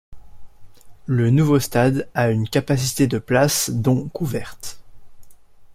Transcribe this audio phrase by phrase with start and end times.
[1.05, 4.81] Le nouveau stade a une capacité de places dont couvertes.